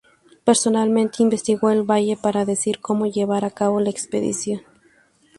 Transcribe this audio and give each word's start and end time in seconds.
Personalmente, 0.45 1.21
investigó 1.21 1.69
el 1.69 1.83
valle 1.83 2.17
para 2.19 2.43
decidir 2.43 2.79
cómo 2.81 3.05
llevar 3.05 3.45
a 3.45 3.51
cabo 3.51 3.79
la 3.81 3.91
expedición. 3.91 4.61